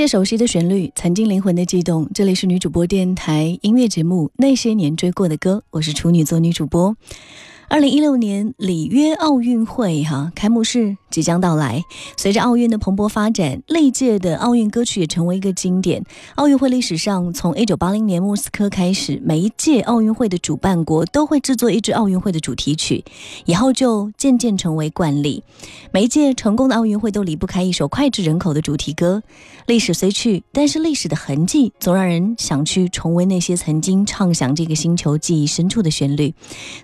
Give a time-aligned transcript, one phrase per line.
[0.00, 2.08] 些熟悉的旋律，曾经灵魂的悸动。
[2.14, 6.96] 这里是女主播电台音乐节目《那些年追过的歌》，我是处女座女主播。
[7.70, 11.84] 二零一六年里约奥运会哈开幕式即将到来，
[12.16, 16.02] 随着奥运的蓬勃发展，历届的奥运歌曲也成为一个经典。
[16.34, 23.04] 奥运会历史上，从一九八零年莫斯科开始，每一届奥运会的主办国都会制作一支奥运会的主题曲，
[23.44, 25.44] 以后就渐渐成为惯例。
[25.92, 29.22] 每一届成功的奥运会都离不开一首脍炙人口的主题歌。
[29.66, 36.34] 历史虽去，但是历史的痕迹总让人想去重温那些曾经唱响这个星球记忆深处的旋律。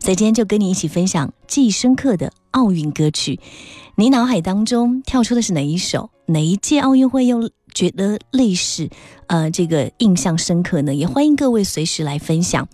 [0.01, 0.76] 所以今天就跟你。
[0.77, 3.41] 一起分享记忆深刻的奥运歌曲，
[3.95, 6.11] 你脑海当中跳出的是哪一首？
[6.27, 8.89] 哪一届奥运会又觉得历史？
[9.29, 12.69] 呃，这个印象深刻呢，也欢迎各位随时来分享。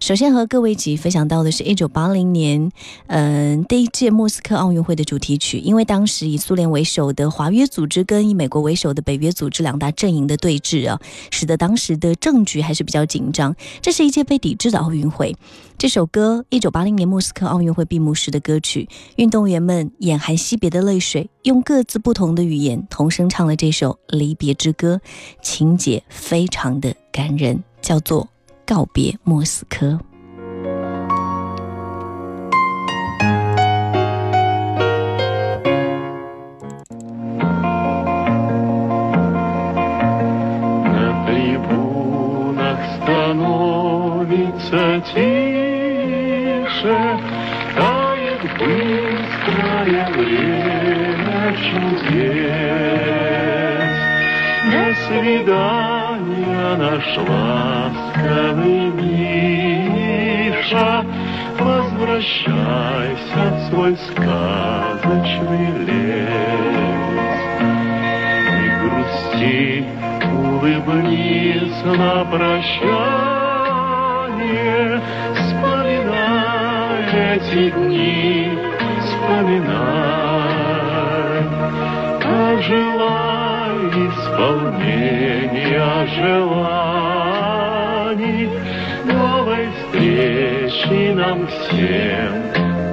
[0.00, 2.70] 首先和各位一起分享到的是一九八零年，
[3.08, 5.58] 嗯，第一届莫斯科奥运会的主题曲。
[5.58, 11.00] 因为当时以苏联为首的华约组织跟以美国为首的北约组织两大阵营的对峙啊，
[11.32, 13.54] 使得当时的政局还是比较紧张。
[13.82, 15.34] 这是一届被抵制的奥运会。
[15.76, 25.00] 这首歌，一九八零年莫斯科奥运会闭幕式的歌曲，运动员们眼含惜别的泪水，用各自不同的语言同声唱了这首离别之歌，
[25.40, 26.02] 情节。
[26.08, 28.24] 非常的感人，叫做
[28.66, 29.86] 《告别莫斯科》。
[55.06, 60.90] Свидания наш ласковый Миша,
[61.58, 67.38] Возвращайся в свой сказочный лес.
[68.52, 69.64] Не грусти,
[70.32, 72.90] улыбнись на прощание,
[75.34, 77.02] Вспоминай
[77.36, 78.58] эти дни,
[79.00, 79.85] вспоминай,
[82.62, 83.68] жила
[84.08, 87.36] исполнения желаний,
[89.04, 92.32] новой встречи нам всем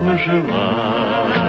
[0.03, 1.42] пожелай.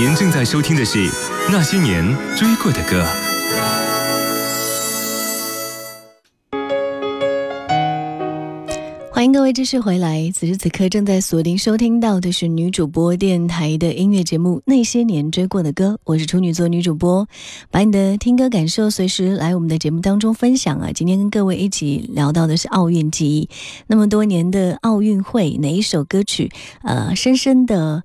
[0.00, 0.98] 您正在收听的是
[1.52, 2.02] 《那些年
[2.34, 3.04] 追过的歌》。
[9.12, 10.32] 欢迎各位继续回来。
[10.34, 17.28] 此时此刻正在锁定收听到的是女主播电台的音乐节目《那些年追过的歌》，我是处女座女主播，
[17.70, 20.88] 把你的听歌感受随时来我们的节目当中分享啊。
[20.94, 23.50] 今天跟各位一起聊到的是奥运记忆，
[23.86, 26.50] 那么多年的奥运会，哪一首歌曲
[26.84, 28.02] 呃深深的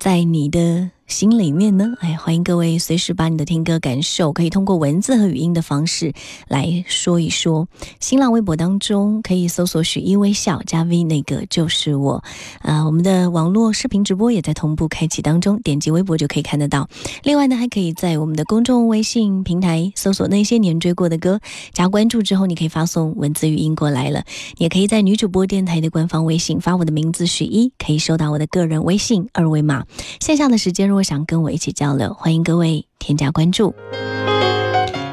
[0.00, 1.94] 在你的心里面呢？
[2.00, 6.12] 哎，欢迎各位随时把你的听歌感受可以通过文字和语音的方式
[6.48, 7.66] 来说一说。
[7.98, 12.22] 新浪微博当中可以搜索“许一微笑”加 V，那个就是我。
[12.60, 16.86] 啊、我们的网络视频直播也在同步开启当中，点击微博就可以看得到。
[17.22, 21.40] 另外呢，还可以在我们的公众微信平台搜索“那些年追过的歌”，
[21.72, 24.22] 加关注之后，你可以发送文字语音过来了。
[24.58, 29.86] 也可以在女主播电台的官方微信发我的名字许一，可以收到我的个人微信二维码。
[30.20, 33.72] 线下的时间，如果想跟我一起交流，欢迎各位添加关注。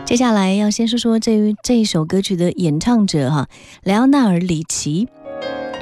[0.04, 3.48] 接下来要先说说这这一首歌曲的演唱者哈，
[3.84, 5.08] 莱昂纳尔·里奇。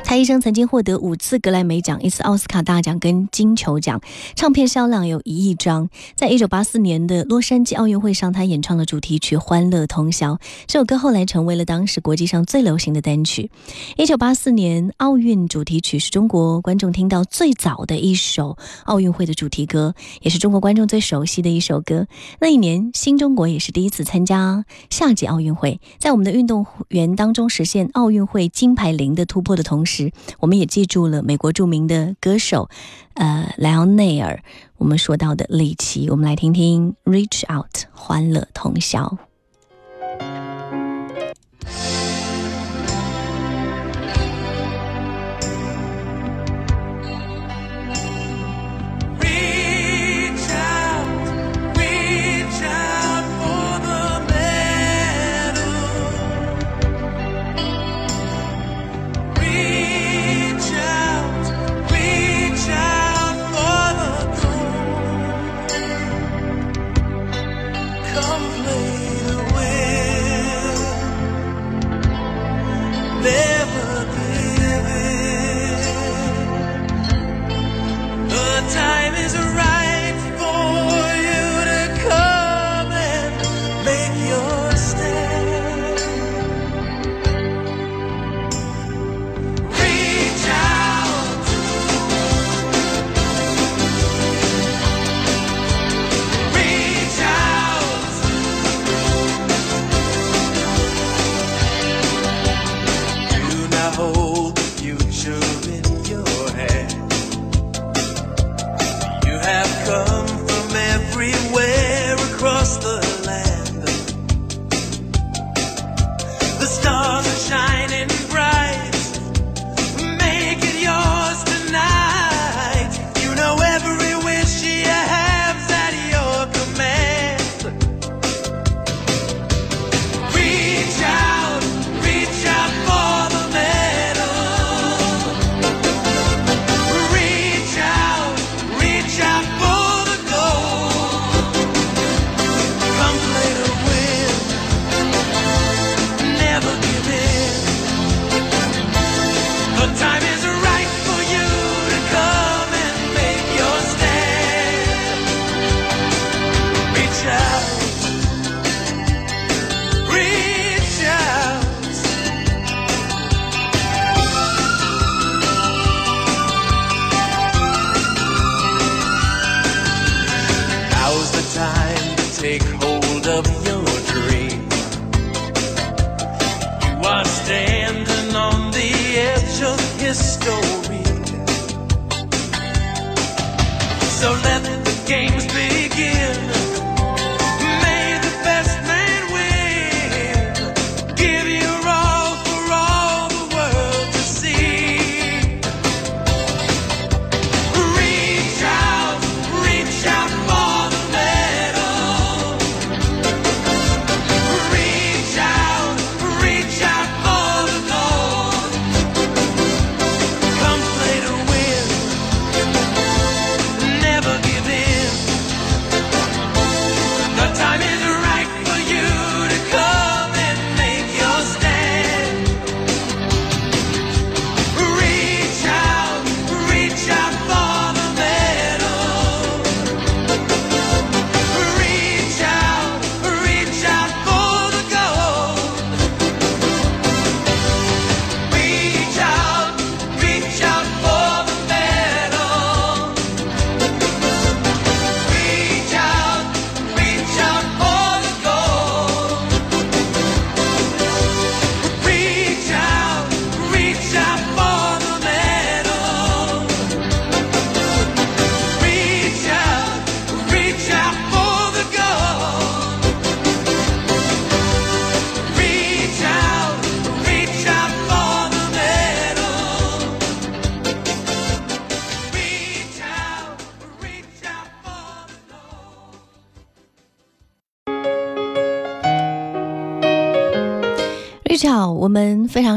[0.05, 3.99] 他一生曾经获得五次格莱美奖、一次奥斯卡大奖跟金球奖，
[4.35, 5.89] 唱片销量有一亿张。
[6.15, 10.33] 在一九八四年的洛杉矶奥运会上，他演唱了主题曲《欢乐通宵》。
[10.67, 13.49] 这首歌后来成为了当时国际上最流行的单曲。
[13.97, 22.05] 一九八四年奥运主题曲是中国观众听到最早的一首奥运会的主题歌，也是中国观众最熟悉的一首歌。
[22.39, 32.67] 那一年，新中国也是第一次参加夏季奥运会，在我们的运动员当中实现奥运会金牌零的突破的同时，时我们也记住了美国著名的歌手，
[33.13, 34.41] 呃，莱昂内尔。
[34.77, 39.17] 我们说到的里奇，我们来听听《Reach Out》欢乐通宵。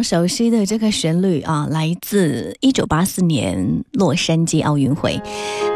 [0.03, 5.21] 熟悉的这个旋律啊，来自一九八四年洛杉矶奥运会。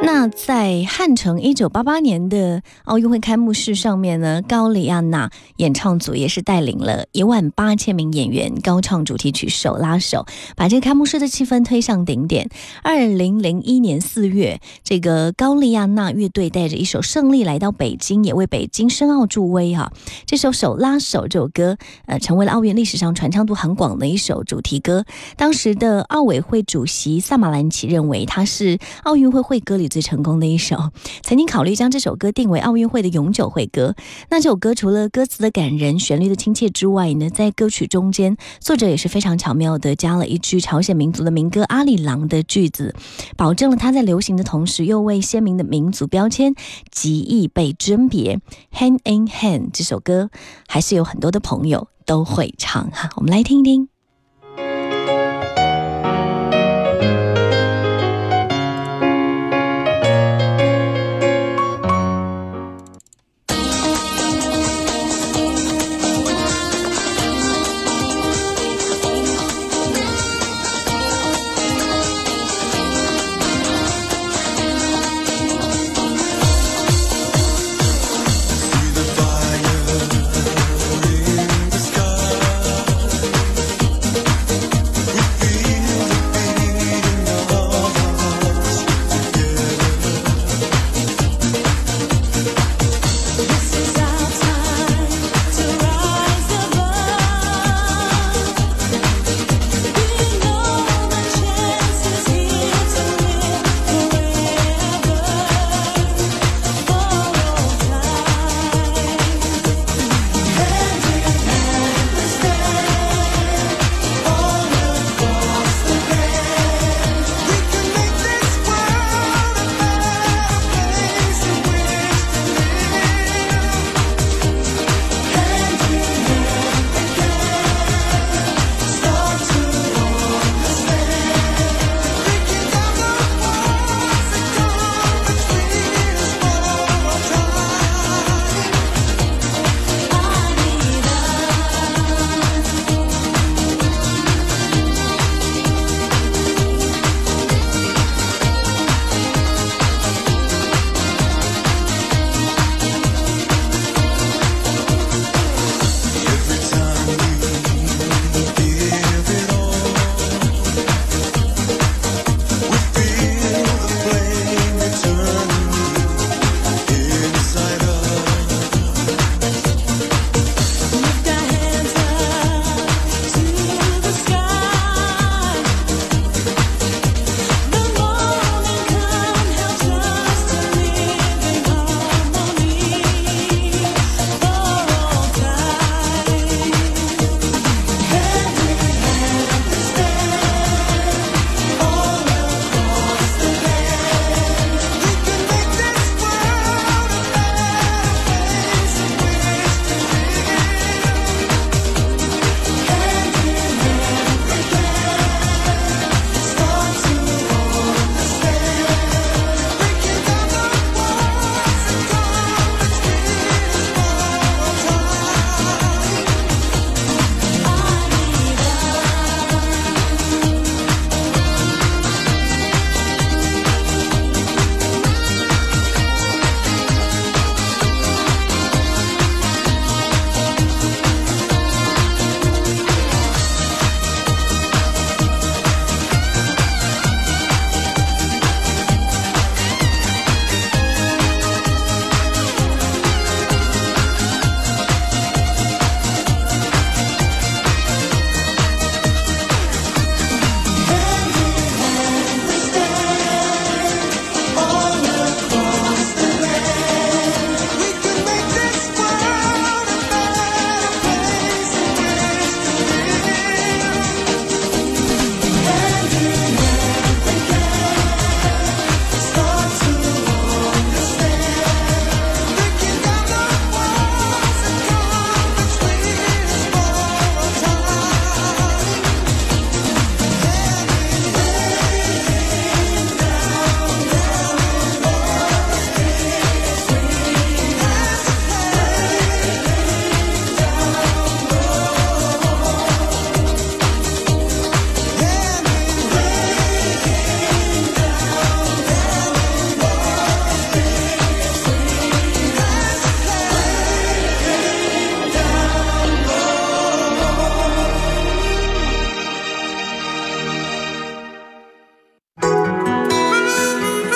[0.02, 12.48] 那在汉城一九八八年的奥运会开幕式上面呢，高里亚娜演唱组也是带领了一万八千名演员高唱主题曲《手拉手》，把这个开幕式的气氛推上顶点。
[12.82, 19.92] 二零零一年四月，这个高丽亚娜乐队带着一首《胜利》来到北京，也为北京申奥助威哈、
[20.24, 25.04] 这首《手拉手》这首歌，呃，成为了奥运历史上传唱度很广的一首主题歌。
[25.36, 30.90] 当时的奥委会主席萨马兰奇认为，它是奥运会会歌里最成功的一首，
[31.22, 33.96] 曾经考虑将这首歌定为奥运会的永久会歌。
[34.28, 42.94] 那这首歌除了歌词的感人、旋律的亲切之外呢，在歌曲中间，作者也是非常巧妙的加了一句朝鲜民族的民歌《阿里郎》的句子，
[43.36, 46.54] 保证了它在流行的同时，又为鲜明的民族标签
[46.90, 48.40] 极易被甄别。
[48.72, 50.30] Hand in Hand 这首歌，
[50.68, 53.88] 还是有很多的朋友都会唱哈，我们来听一听。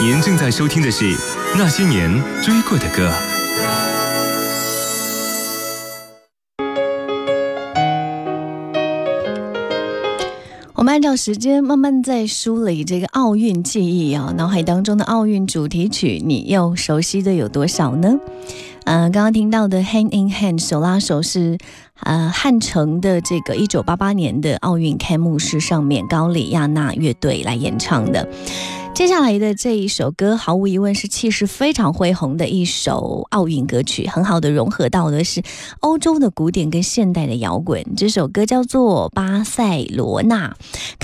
[0.05, 1.17] 您正在收听的是
[1.57, 3.09] 《那些年追过的歌》。
[10.75, 18.19] 我们按照时间慢慢在梳理这个奥运记忆啊，脑海当中的奥运主题曲，你又熟悉的有多少呢？
[18.85, 21.57] 嗯、刚刚听到的《Hand in Hand》手拉手是
[22.01, 28.29] 呃汉城的这个一九八八年的奥运开幕式上面高里亚纳乐队来演唱的。
[28.95, 35.43] 接下来的这一首歌，毫无疑问是气势非常恢宏的一首奥运歌曲，很好的融合到的是
[35.81, 37.85] 欧洲的古典跟现代的摇滚。
[37.97, 40.49] 这首歌叫做《巴塞罗那》，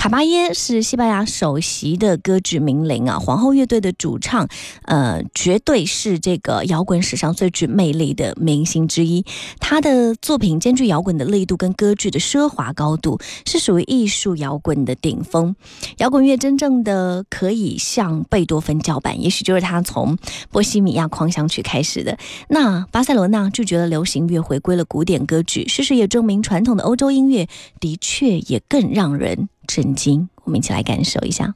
[0.01, 4.47] 卡巴耶是西班牙首席的歌剧名伶啊，皇后乐队的主唱，
[4.85, 9.23] 呃，绝对是这个摇滚史上最具魅力的明星之一。
[9.59, 15.55] 他的作品兼具摇滚的力度跟歌剧的奢华高度，是属于艺术摇滚的顶峰。
[15.99, 20.17] 摇滚乐真正的可以向贝多芬叫板，也许就是他从
[20.49, 22.17] 波西米亚狂想曲开始的。
[22.49, 27.47] 那巴塞罗那拒绝了流行乐，回归了古典歌剧，事实也证明传统的欧洲音乐
[27.79, 30.29] 的确也更让人震惊。
[30.43, 31.55] 我们一起来感受一下。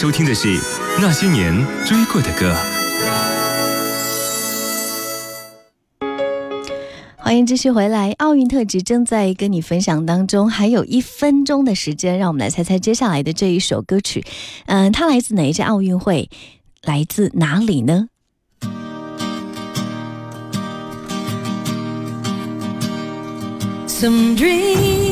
[0.00, 0.46] 收听的是
[1.00, 1.52] 《那些年
[1.84, 2.54] 追过的歌》。
[7.16, 14.24] 欢迎继续回来，奥运特辑正在跟你分享当中，还有一分钟的时间，让我们来猜猜接下来的这一首歌曲。
[14.66, 16.30] 嗯，它来自哪一届奥运会？
[16.84, 18.06] 来自哪里呢
[23.88, 25.07] ？Some dreams